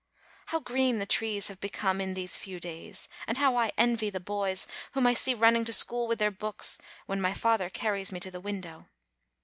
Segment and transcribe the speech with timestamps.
[0.47, 3.07] How green the trees have become in these few days!
[3.27, 6.79] And how I envy the boys whom I see running to school with their books
[7.05, 8.87] when my father carries me to the window!